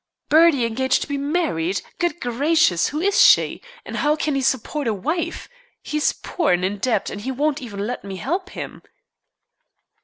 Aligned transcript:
"Bertie 0.29 0.65
engaged 0.65 1.03
to 1.03 1.07
be 1.07 1.19
married! 1.19 1.83
Good 1.99 2.19
gracious! 2.19 2.87
Who 2.87 2.99
is 2.99 3.21
she? 3.23 3.61
And 3.85 3.97
how 3.97 4.15
can 4.15 4.33
he 4.33 4.41
support 4.41 4.87
a 4.87 4.95
wife? 4.95 5.47
He 5.83 5.97
is 5.97 6.11
poor, 6.23 6.51
and 6.53 6.65
in 6.65 6.79
debt, 6.79 7.11
and 7.11 7.21
he 7.21 7.31
won't 7.31 7.61
even 7.61 7.85
let 7.85 8.03
me 8.03 8.15
help 8.15 8.49
him." 8.49 8.81